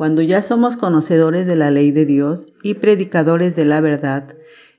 Cuando 0.00 0.22
ya 0.22 0.40
somos 0.40 0.78
conocedores 0.78 1.46
de 1.46 1.56
la 1.56 1.70
ley 1.70 1.90
de 1.90 2.06
Dios 2.06 2.46
y 2.62 2.72
predicadores 2.72 3.54
de 3.54 3.66
la 3.66 3.82
verdad, 3.82 4.34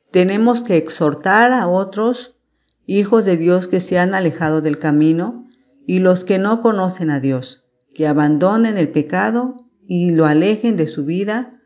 tenemos 0.09 0.61
que 0.61 0.77
exhortar 0.77 1.51
a 1.53 1.67
otros 1.67 2.39
hijos 2.87 3.23
de 3.25 3.37
Dios 3.37 3.67
que 3.67 3.81
se 3.81 3.99
han 3.99 4.15
alejado 4.15 4.61
del 4.61 4.79
camino 4.79 5.47
y 5.85 5.99
los 5.99 6.25
que 6.25 6.39
no 6.39 6.59
conocen 6.59 7.11
a 7.11 7.19
Dios, 7.19 7.69
que 7.93 8.07
abandonen 8.07 8.79
el 8.79 8.89
pecado 8.89 9.57
y 9.85 10.09
lo 10.09 10.25
alejen 10.25 10.75
de 10.75 10.87
su 10.87 11.05
vida 11.05 11.61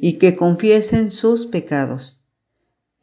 y 0.00 0.18
que 0.18 0.36
confiesen 0.36 1.10
sus 1.10 1.46
pecados. 1.46 2.22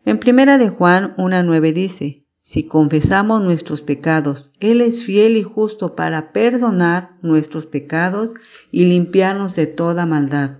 En 0.05 0.19
primera 0.19 0.58
de 0.58 0.69
Juan 0.69 1.17
1.9 1.17 1.73
dice, 1.73 2.25
si 2.47 2.63
confesamos 2.63 3.41
nuestros 3.41 3.81
pecados, 3.81 4.53
Él 4.61 4.79
es 4.79 5.03
fiel 5.03 5.35
y 5.35 5.43
justo 5.43 5.97
para 5.97 6.31
perdonar 6.31 7.17
nuestros 7.21 7.65
pecados 7.65 8.35
y 8.72 8.85
limpiarnos 8.85 9.53
de 9.58 9.67
toda 9.67 10.05
maldad. 10.05 10.59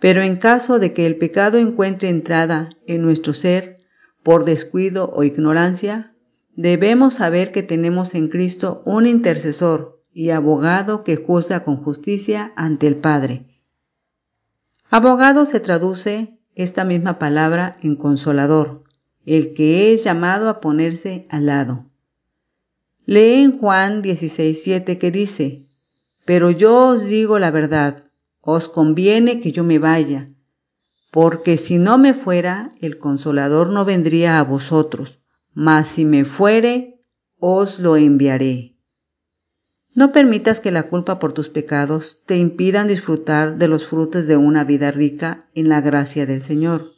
Pero 0.00 0.22
en 0.22 0.34
caso 0.34 0.80
de 0.80 0.92
que 0.92 1.06
el 1.06 1.16
pecado 1.16 1.58
encuentre 1.58 2.08
entrada 2.08 2.70
en 2.88 3.02
nuestro 3.02 3.34
ser 3.34 3.84
por 4.24 4.44
descuido 4.44 5.12
o 5.14 5.22
ignorancia, 5.22 6.12
debemos 6.56 7.14
saber 7.14 7.52
que 7.52 7.62
tenemos 7.62 8.16
en 8.16 8.26
Cristo 8.26 8.82
un 8.84 9.06
intercesor 9.06 10.02
y 10.12 10.30
abogado 10.30 11.04
que 11.04 11.14
juzga 11.14 11.62
con 11.62 11.76
justicia 11.76 12.52
ante 12.56 12.88
el 12.88 12.96
Padre. 12.96 13.46
Abogado 14.90 15.46
se 15.46 15.60
traduce 15.60 16.40
esta 16.56 16.84
misma 16.84 17.20
palabra 17.20 17.76
en 17.80 17.94
consolador 17.94 18.83
el 19.26 19.54
que 19.54 19.92
es 19.92 20.04
llamado 20.04 20.48
a 20.48 20.60
ponerse 20.60 21.26
al 21.30 21.46
lado. 21.46 21.86
Lee 23.06 23.42
en 23.42 23.58
Juan 23.58 24.02
16:7 24.02 24.98
que 24.98 25.10
dice, 25.10 25.66
Pero 26.24 26.50
yo 26.50 26.88
os 26.88 27.04
digo 27.04 27.38
la 27.38 27.50
verdad, 27.50 28.04
os 28.40 28.68
conviene 28.68 29.40
que 29.40 29.52
yo 29.52 29.64
me 29.64 29.78
vaya, 29.78 30.28
porque 31.10 31.58
si 31.58 31.78
no 31.78 31.98
me 31.98 32.14
fuera, 32.14 32.70
el 32.80 32.98
consolador 32.98 33.70
no 33.70 33.84
vendría 33.84 34.38
a 34.38 34.44
vosotros, 34.44 35.20
mas 35.52 35.88
si 35.88 36.04
me 36.04 36.24
fuere, 36.24 37.00
os 37.38 37.78
lo 37.78 37.96
enviaré. 37.96 38.74
No 39.94 40.10
permitas 40.10 40.58
que 40.58 40.72
la 40.72 40.84
culpa 40.84 41.20
por 41.20 41.32
tus 41.32 41.48
pecados 41.48 42.22
te 42.26 42.36
impidan 42.36 42.88
disfrutar 42.88 43.58
de 43.58 43.68
los 43.68 43.86
frutos 43.86 44.26
de 44.26 44.36
una 44.36 44.64
vida 44.64 44.90
rica 44.90 45.38
en 45.54 45.68
la 45.68 45.80
gracia 45.80 46.26
del 46.26 46.42
Señor. 46.42 46.93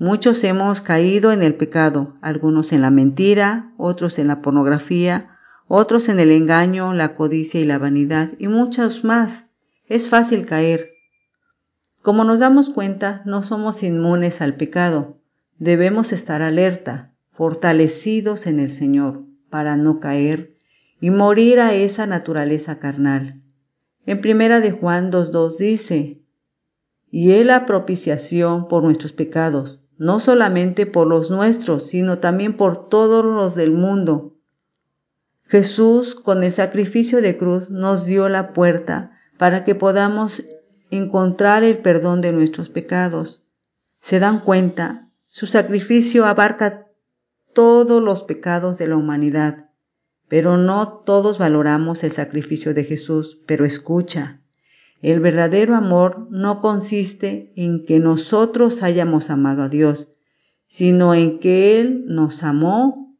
Muchos 0.00 0.44
hemos 0.44 0.80
caído 0.80 1.32
en 1.32 1.42
el 1.42 1.56
pecado, 1.56 2.14
algunos 2.20 2.72
en 2.72 2.82
la 2.82 2.90
mentira, 2.90 3.72
otros 3.76 4.20
en 4.20 4.28
la 4.28 4.42
pornografía, 4.42 5.36
otros 5.66 6.08
en 6.08 6.20
el 6.20 6.30
engaño, 6.30 6.94
la 6.94 7.16
codicia 7.16 7.60
y 7.60 7.64
la 7.64 7.78
vanidad, 7.78 8.30
y 8.38 8.46
muchos 8.46 9.02
más. 9.02 9.46
Es 9.86 10.08
fácil 10.08 10.46
caer. 10.46 10.92
Como 12.00 12.22
nos 12.22 12.38
damos 12.38 12.70
cuenta, 12.70 13.22
no 13.24 13.42
somos 13.42 13.82
inmunes 13.82 14.40
al 14.40 14.54
pecado. 14.54 15.18
Debemos 15.58 16.12
estar 16.12 16.42
alerta, 16.42 17.12
fortalecidos 17.30 18.46
en 18.46 18.60
el 18.60 18.70
Señor, 18.70 19.24
para 19.50 19.76
no 19.76 19.98
caer 19.98 20.54
y 21.00 21.10
morir 21.10 21.58
a 21.58 21.74
esa 21.74 22.06
naturaleza 22.06 22.78
carnal. 22.78 23.42
En 24.06 24.20
primera 24.20 24.60
de 24.60 24.70
Juan 24.70 25.10
2.2 25.10 25.56
dice, 25.56 26.22
y 27.10 27.32
Él 27.32 27.48
la 27.48 27.66
propiciación 27.66 28.68
por 28.68 28.84
nuestros 28.84 29.12
pecados, 29.12 29.82
no 29.98 30.20
solamente 30.20 30.86
por 30.86 31.06
los 31.06 31.30
nuestros, 31.30 31.88
sino 31.88 32.18
también 32.18 32.56
por 32.56 32.88
todos 32.88 33.24
los 33.24 33.54
del 33.54 33.72
mundo. 33.72 34.36
Jesús, 35.44 36.14
con 36.14 36.42
el 36.42 36.52
sacrificio 36.52 37.20
de 37.20 37.36
cruz, 37.36 37.68
nos 37.70 38.04
dio 38.04 38.28
la 38.28 38.52
puerta 38.52 39.12
para 39.38 39.64
que 39.64 39.74
podamos 39.74 40.44
encontrar 40.90 41.64
el 41.64 41.78
perdón 41.78 42.20
de 42.20 42.32
nuestros 42.32 42.68
pecados. 42.68 43.42
¿Se 44.00 44.20
dan 44.20 44.40
cuenta? 44.40 45.10
Su 45.28 45.46
sacrificio 45.46 46.26
abarca 46.26 46.86
todos 47.52 48.02
los 48.02 48.22
pecados 48.22 48.78
de 48.78 48.88
la 48.88 48.96
humanidad, 48.96 49.70
pero 50.28 50.56
no 50.58 51.02
todos 51.04 51.38
valoramos 51.38 52.04
el 52.04 52.12
sacrificio 52.12 52.72
de 52.74 52.84
Jesús, 52.84 53.40
pero 53.46 53.64
escucha, 53.64 54.40
el 55.02 55.20
verdadero 55.20 55.76
amor 55.76 56.26
no 56.30 56.60
consiste 56.60 57.52
en 57.56 57.84
que 57.84 58.00
nosotros 58.00 58.82
hayamos 58.82 59.30
amado 59.30 59.62
a 59.62 59.68
Dios, 59.68 60.10
sino 60.66 61.14
en 61.14 61.38
que 61.38 61.80
Él 61.80 62.04
nos 62.06 62.42
amó 62.42 63.16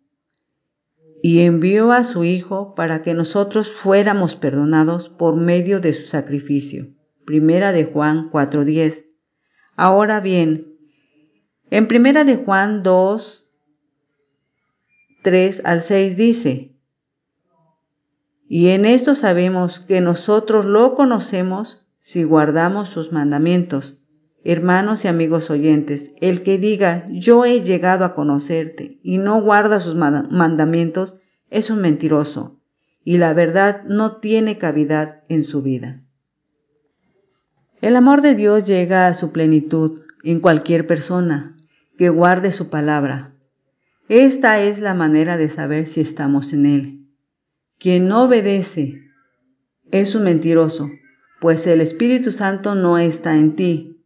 y 1.22 1.40
envió 1.40 1.92
a 1.92 2.04
su 2.04 2.24
Hijo 2.24 2.74
para 2.74 3.02
que 3.02 3.14
nosotros 3.14 3.72
fuéramos 3.72 4.34
perdonados 4.34 5.08
por 5.08 5.36
medio 5.36 5.80
de 5.80 5.92
su 5.92 6.06
sacrificio. 6.06 6.88
Primera 7.24 7.72
de 7.72 7.84
Juan 7.84 8.30
4:10. 8.30 9.04
Ahora 9.76 10.20
bien, 10.20 10.74
en 11.70 11.86
Primera 11.86 12.24
de 12.24 12.36
Juan 12.36 12.82
2, 12.82 13.46
3 15.22 15.62
al 15.64 15.82
6 15.82 16.16
dice, 16.16 16.77
y 18.48 18.68
en 18.68 18.86
esto 18.86 19.14
sabemos 19.14 19.80
que 19.80 20.00
nosotros 20.00 20.64
lo 20.64 20.94
conocemos 20.94 21.86
si 21.98 22.24
guardamos 22.24 22.88
sus 22.88 23.12
mandamientos. 23.12 23.98
Hermanos 24.42 25.04
y 25.04 25.08
amigos 25.08 25.50
oyentes, 25.50 26.12
el 26.20 26.42
que 26.42 26.56
diga 26.56 27.04
yo 27.10 27.44
he 27.44 27.60
llegado 27.60 28.06
a 28.06 28.14
conocerte 28.14 28.98
y 29.02 29.18
no 29.18 29.42
guarda 29.42 29.80
sus 29.80 29.94
mandamientos 29.94 31.18
es 31.50 31.68
un 31.68 31.80
mentiroso 31.80 32.58
y 33.04 33.18
la 33.18 33.34
verdad 33.34 33.84
no 33.84 34.16
tiene 34.16 34.56
cavidad 34.56 35.22
en 35.28 35.44
su 35.44 35.60
vida. 35.60 36.02
El 37.82 37.96
amor 37.96 38.22
de 38.22 38.34
Dios 38.34 38.64
llega 38.64 39.06
a 39.06 39.14
su 39.14 39.30
plenitud 39.30 40.00
en 40.24 40.40
cualquier 40.40 40.86
persona 40.86 41.56
que 41.98 42.08
guarde 42.08 42.52
su 42.52 42.70
palabra. 42.70 43.34
Esta 44.08 44.60
es 44.60 44.80
la 44.80 44.94
manera 44.94 45.36
de 45.36 45.50
saber 45.50 45.86
si 45.86 46.00
estamos 46.00 46.52
en 46.52 46.66
Él. 46.66 46.97
Quien 47.78 48.08
no 48.08 48.24
obedece 48.24 49.02
es 49.92 50.16
un 50.16 50.24
mentiroso, 50.24 50.90
pues 51.40 51.66
el 51.68 51.80
Espíritu 51.80 52.32
Santo 52.32 52.74
no 52.74 52.98
está 52.98 53.36
en 53.36 53.54
ti. 53.54 54.02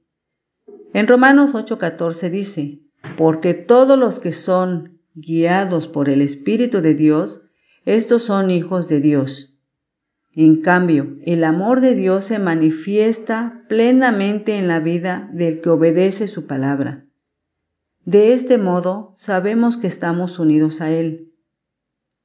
En 0.93 1.07
Romanos 1.07 1.55
8:14 1.55 2.29
dice, 2.29 2.81
porque 3.17 3.55
todos 3.55 3.99
los 3.99 4.19
que 4.19 4.33
son 4.33 5.01
guiados 5.15 5.87
por 5.87 6.11
el 6.11 6.21
Espíritu 6.21 6.83
de 6.83 6.95
Dios, 6.95 7.41
estos 7.87 8.23
son 8.23 8.51
hijos 8.51 8.89
de 8.89 9.01
Dios. 9.01 9.57
En 10.35 10.61
cambio, 10.61 11.17
el 11.25 11.43
amor 11.43 11.81
de 11.81 11.95
Dios 11.95 12.25
se 12.25 12.39
manifiesta 12.39 13.65
plenamente 13.69 14.57
en 14.57 14.69
la 14.69 14.81
vida 14.81 15.31
del 15.33 15.63
que 15.63 15.71
obedece 15.71 16.29
su 16.29 16.47
palabra. 16.47 17.07
De 18.05 18.35
este 18.35 18.59
modo 18.59 19.15
sabemos 19.17 19.79
que 19.79 19.87
estamos 19.87 20.39
unidos 20.39 20.83
a 20.83 20.91
Él 20.91 21.32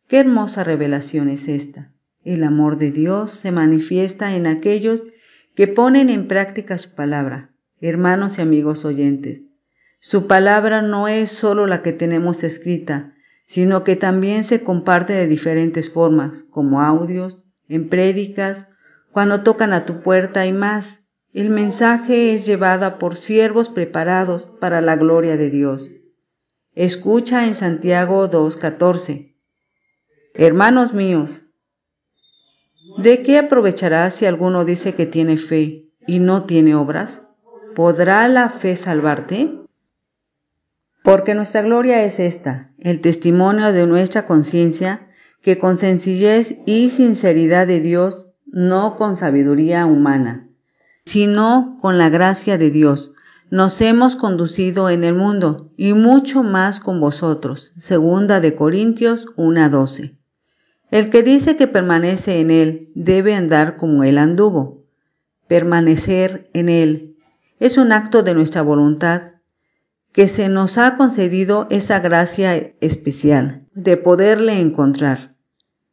Qué 0.08 0.20
hermosa 0.20 0.64
revelación 0.64 1.28
es 1.28 1.50
esta. 1.50 1.92
El 2.24 2.46
amor 2.46 2.78
de 2.78 2.92
Dios 2.92 3.32
se 3.32 3.52
manifiesta 3.52 4.36
en 4.36 4.48
aquellos 4.48 5.04
que 5.54 5.68
ponen 5.68 6.10
en 6.10 6.30
práctica 6.30 6.78
su 6.78 6.96
palabra. 6.96 7.52
Hermanos 7.82 8.38
y 8.38 8.42
amigos 8.42 8.86
oyentes, 8.86 9.44
su 10.00 10.26
palabra 10.26 10.82
no 10.82 11.10
es 11.10 11.30
solo 11.30 11.68
la 11.68 11.82
que 11.82 11.92
tenemos 11.92 12.44
escrita, 12.44 13.16
sino 13.48 13.84
que 13.84 13.98
también 13.98 14.46
se 14.46 14.64
comparte 14.64 15.12
de 15.12 15.28
diferentes 15.28 15.92
formas, 15.92 16.44
como 16.50 16.82
audios, 16.82 17.44
en 17.68 17.90
prédicas, 17.90 18.70
cuando 19.12 19.42
tocan 19.42 19.74
a 19.74 19.86
tu 19.86 20.02
puerta 20.02 20.46
y 20.46 20.54
más. 20.54 21.06
El 21.34 21.50
mensaje 21.50 22.34
es 22.34 22.46
llevada 22.46 22.98
por 22.98 23.18
siervos 23.18 23.68
preparados 23.68 24.46
para 24.46 24.80
la 24.80 24.96
gloria 24.96 25.36
de 25.36 25.50
Dios. 25.50 25.92
Escucha 26.76 27.46
en 27.46 27.56
Santiago 27.56 28.30
2.14. 28.32 29.37
Hermanos 30.40 30.94
míos, 30.94 31.42
¿de 33.00 33.24
qué 33.24 33.40
aprovechará 33.40 34.12
si 34.12 34.28
alguno 34.28 34.66
dice 34.66 34.94
que 34.94 35.08
tiene 35.08 35.36
fe 35.38 35.88
y 36.06 36.20
no 36.20 36.44
tiene 36.44 36.76
obras? 36.76 37.24
¿Podrá 37.76 38.28
la 38.28 38.50
fe 38.50 38.76
salvarte? 38.76 39.60
Porque 41.02 41.34
nuestra 41.34 41.64
gloria 41.64 42.04
es 42.04 42.20
esta, 42.20 42.72
el 42.78 43.02
testimonio 43.02 43.74
de 43.74 43.88
nuestra 43.88 44.28
conciencia, 44.28 45.08
que 45.42 45.58
con 45.58 45.80
sencillez 45.80 46.60
y 46.68 46.90
sinceridad 46.90 47.66
de 47.66 47.80
Dios, 47.80 48.32
no 48.46 48.96
con 48.96 49.18
sabiduría 49.18 49.88
humana, 49.88 50.50
sino 51.04 51.80
con 51.82 51.98
la 51.98 52.10
gracia 52.10 52.60
de 52.60 52.70
Dios, 52.70 53.12
nos 53.50 53.82
hemos 53.82 54.16
conducido 54.16 54.92
en 54.92 55.04
el 55.04 55.16
mundo 55.16 55.72
y 55.78 55.94
mucho 55.94 56.44
más 56.44 56.80
con 56.80 57.00
vosotros. 57.00 57.74
Segunda 57.78 58.40
de 58.40 58.54
Corintios 58.54 59.26
1:12. 59.36 60.17
El 60.90 61.10
que 61.10 61.22
dice 61.22 61.58
que 61.58 61.68
permanece 61.68 62.40
en 62.40 62.50
él 62.50 62.92
debe 62.96 63.34
andar 63.34 63.76
como 63.76 64.04
él 64.04 64.18
anduvo. 64.18 64.86
Permanecer 65.48 66.50
en 66.54 66.70
él 66.70 67.18
es 67.60 67.78
un 67.78 67.92
acto 67.92 68.24
de 68.24 68.34
nuestra 68.34 68.62
voluntad 68.62 69.34
que 70.14 70.28
se 70.28 70.50
nos 70.50 70.78
ha 70.78 70.96
concedido 70.96 71.68
esa 71.70 72.00
gracia 72.00 72.56
especial 72.82 73.68
de 73.74 73.98
poderle 73.98 74.62
encontrar. 74.62 75.36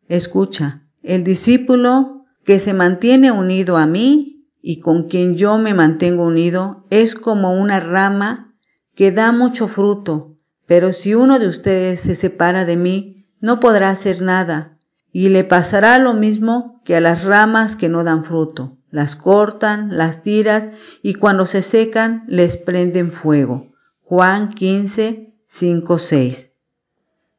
Escucha, 0.09 0.83
el 1.03 1.25
discípulo 1.25 2.25
que 2.45 2.59
se 2.61 2.73
mantiene 2.73 3.33
unido 3.33 3.77
a 3.77 3.87
mí 3.87 4.47
y 4.63 4.81
con 4.81 5.09
quien 5.09 5.35
yo 5.35 5.59
me 5.59 5.75
mantengo 5.75 6.25
unido 6.25 6.87
es 6.91 7.15
como 7.15 7.53
una 7.53 7.81
rama 7.81 8.55
que 8.95 9.13
da 9.13 9.33
mucho 9.33 9.69
fruto, 9.69 10.37
pero 10.67 10.93
si 10.93 11.15
uno 11.15 11.39
de 11.39 11.49
ustedes 11.49 12.01
se 12.01 12.15
separa 12.15 12.65
de 12.65 12.77
mí, 12.77 13.27
no 13.41 13.61
podrá 13.61 13.91
hacer 13.91 14.23
nada, 14.23 14.74
y 15.17 15.29
le 15.29 15.45
pasará 15.45 15.97
lo 16.01 16.13
mismo 16.13 16.83
que 16.85 16.97
a 16.97 17.01
las 17.01 17.23
ramas 17.23 17.77
que 17.77 17.89
no 17.89 18.03
dan 18.03 18.25
fruto. 18.25 18.79
Las 18.91 19.15
cortan, 19.15 19.97
las 19.97 20.23
tiras, 20.23 20.71
y 21.03 21.15
cuando 21.15 21.47
se 21.47 21.63
secan 21.63 22.25
les 22.27 22.57
prenden 22.57 23.13
fuego. 23.13 23.69
Juan 24.03 24.49
15, 24.49 25.33
5, 25.47 25.99
6. 25.99 26.51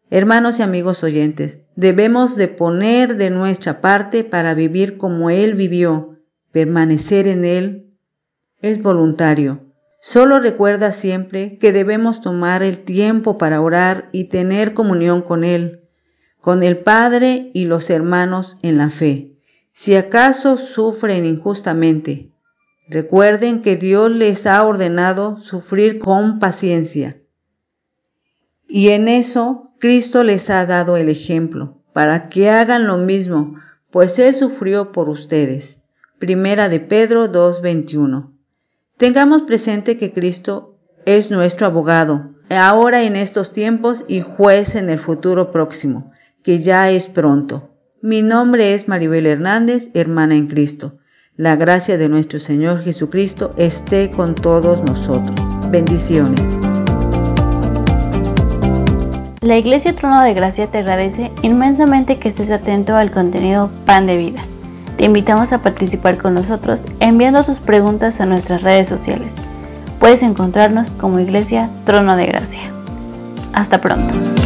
Hermanos 0.10 0.60
y 0.60 0.62
amigos 0.62 1.04
oyentes, 1.04 1.64
debemos 1.76 2.38
de 2.38 2.48
poner 2.48 3.18
de 3.18 3.30
nuestra 3.30 3.82
parte 3.82 4.24
para 4.24 4.54
vivir 4.54 4.98
como 4.98 5.30
Él 5.30 5.56
vivió, 5.56 6.18
permanecer 6.54 7.28
en 7.28 7.44
Él 7.44 7.98
es 8.62 8.82
voluntario. 8.82 9.66
Solo 10.00 10.40
recuerda 10.40 10.94
siempre 10.94 11.58
que 11.58 11.74
debemos 11.74 12.22
tomar 12.22 12.64
el 12.64 12.80
tiempo 12.80 13.38
para 13.38 13.60
orar 13.60 14.08
y 14.14 14.30
tener 14.30 14.74
comunión 14.74 15.22
con 15.22 15.44
Él, 15.44 15.85
con 16.46 16.62
el 16.62 16.78
Padre 16.78 17.50
y 17.56 17.66
los 17.66 17.90
hermanos 17.90 18.58
en 18.62 18.78
la 18.78 18.92
fe. 18.92 19.32
Si 19.74 19.96
acaso 19.96 20.58
sufren 20.58 21.26
injustamente, 21.26 22.30
recuerden 22.88 23.64
que 23.64 23.78
Dios 23.78 24.12
les 24.12 24.46
ha 24.46 24.64
ordenado 24.64 25.40
sufrir 25.40 25.98
con 25.98 26.38
paciencia. 26.38 27.18
Y 28.68 28.90
en 28.90 29.08
eso 29.08 29.72
Cristo 29.80 30.22
les 30.22 30.52
ha 30.52 30.68
dado 30.68 30.98
el 30.98 31.10
ejemplo, 31.10 31.82
para 31.94 32.30
que 32.30 32.52
hagan 32.52 32.86
lo 32.86 33.00
mismo, 33.00 33.56
pues 33.90 34.20
Él 34.20 34.36
sufrió 34.36 34.92
por 34.92 35.10
ustedes. 35.10 35.82
Primera 36.20 36.70
de 36.70 36.80
Pedro 36.80 37.28
2:21. 37.28 38.34
Tengamos 38.98 39.42
presente 39.42 39.98
que 39.98 40.14
Cristo 40.14 40.78
es 41.08 41.32
nuestro 41.32 41.66
abogado, 41.66 42.36
ahora 42.52 43.02
en 43.02 43.16
estos 43.16 43.52
tiempos 43.52 44.06
y 44.08 44.22
juez 44.22 44.76
en 44.76 44.92
el 44.92 45.00
futuro 45.00 45.50
próximo, 45.50 46.12
que 46.46 46.60
ya 46.62 46.92
es 46.92 47.10
pronto. 47.10 47.72
Mi 48.04 48.22
nombre 48.22 48.76
es 48.76 48.88
Maribel 48.88 49.26
Hernández, 49.26 49.90
hermana 49.96 50.36
en 50.36 50.46
Cristo. 50.46 51.00
La 51.36 51.56
gracia 51.56 51.98
de 51.98 52.08
nuestro 52.08 52.40
Señor 52.40 52.84
Jesucristo 52.84 53.56
esté 53.58 54.12
con 54.12 54.36
todos 54.36 54.84
nosotros. 54.84 55.36
Bendiciones. 55.72 56.40
La 59.42 59.58
Iglesia 59.58 59.96
Trono 59.96 60.22
de 60.22 60.36
Gracia 60.36 60.68
te 60.68 60.78
agradece 60.78 61.32
inmensamente 61.42 62.20
que 62.20 62.30
estés 62.30 62.52
atento 62.52 62.96
al 62.96 63.10
contenido 63.10 63.72
Pan 63.88 64.06
de 64.06 64.18
Vida. 64.18 64.44
Te 64.98 65.06
invitamos 65.06 65.52
a 65.52 65.62
participar 65.64 66.18
con 66.20 66.36
nosotros 66.36 66.84
enviando 67.00 67.44
tus 67.44 67.60
preguntas 67.60 68.22
a 68.22 68.28
nuestras 68.28 68.62
redes 68.62 68.88
sociales. 68.88 69.42
Puedes 70.00 70.22
encontrarnos 70.22 70.92
como 70.92 71.20
Iglesia 71.20 71.72
Trono 71.86 72.16
de 72.16 72.28
Gracia. 72.28 72.72
Hasta 73.52 73.82
pronto. 73.82 74.45